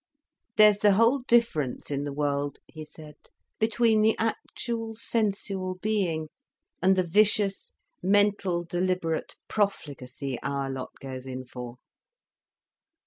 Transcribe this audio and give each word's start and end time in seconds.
"There's 0.57 0.79
the 0.79 0.93
whole 0.93 1.19
difference 1.27 1.91
in 1.91 2.05
the 2.05 2.11
world," 2.11 2.57
he 2.65 2.83
said, 2.85 3.17
"between 3.59 4.01
the 4.01 4.17
actual 4.17 4.95
sensual 4.95 5.75
being, 5.75 6.27
and 6.81 6.95
the 6.95 7.03
vicious 7.03 7.75
mental 8.01 8.63
deliberate 8.63 9.35
profligacy 9.47 10.39
our 10.41 10.71
lot 10.71 10.89
goes 10.99 11.27
in 11.27 11.45
for. 11.45 11.75